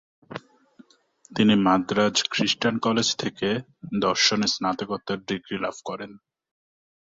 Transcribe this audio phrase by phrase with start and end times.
[1.31, 3.49] তিনি Madras Christian college থেকে
[4.01, 6.11] দর্শনে স্নাতকোত্তর ডিগ্রি লাভ করেন।